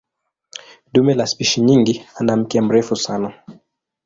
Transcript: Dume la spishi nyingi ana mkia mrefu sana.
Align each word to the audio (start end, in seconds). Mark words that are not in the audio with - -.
Dume 0.93 1.13
la 1.13 1.27
spishi 1.27 1.61
nyingi 1.61 2.05
ana 2.15 2.35
mkia 2.37 2.61
mrefu 2.61 2.95
sana. 2.95 3.33